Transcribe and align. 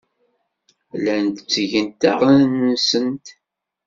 Llant 0.97 1.37
ttgent 1.47 2.01
aɣan-nsent. 2.11 3.25